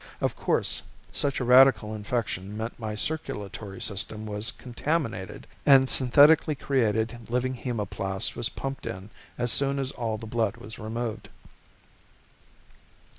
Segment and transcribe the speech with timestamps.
[0.19, 0.81] Of course,
[1.11, 8.35] such a radical infection meant my circulatory system was contaminated and synthetically created living hemoplast
[8.35, 11.29] was pumped in as soon as all the blood was removed.